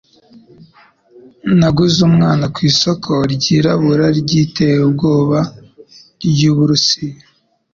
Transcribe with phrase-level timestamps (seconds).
[1.59, 5.39] Naguze umwana ku isoko ryirabura ryiterabwoba
[6.25, 7.21] ryu Burusiya.